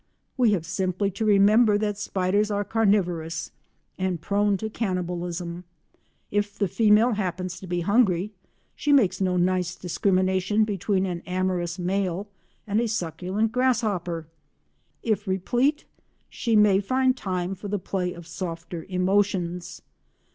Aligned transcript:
We 0.35 0.53
have 0.53 0.65
simply 0.65 1.11
to 1.11 1.25
remember 1.25 1.77
that 1.77 1.95
spiders 1.95 2.49
are 2.49 2.63
carnivorous 2.63 3.51
and 3.99 4.19
prone 4.19 4.57
to 4.57 4.67
cannibalism. 4.67 5.63
If 6.31 6.57
the 6.57 6.67
female 6.67 7.11
happens 7.11 7.59
to 7.59 7.67
be 7.67 7.81
hungry 7.81 8.31
she 8.75 8.91
makes 8.91 9.21
no 9.21 9.37
nice 9.37 9.75
discrimination 9.75 10.63
between 10.63 11.05
an 11.05 11.21
amorous 11.27 11.77
male 11.77 12.27
and 12.65 12.81
a 12.81 12.87
succulent 12.87 13.51
grass 13.51 13.81
hopper; 13.81 14.25
if 15.03 15.27
replete, 15.27 15.85
she 16.29 16.55
may 16.55 16.79
find 16.79 17.15
time 17.15 17.53
for 17.53 17.67
the 17.67 17.77
play 17.77 18.11
of 18.11 18.25
softer 18.25 18.87
emotions. 18.89 19.83